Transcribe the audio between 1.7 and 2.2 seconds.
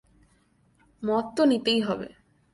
হবে।